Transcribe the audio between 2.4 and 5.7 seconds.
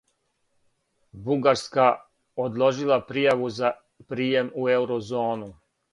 одложила пријаву за пријем у еурозону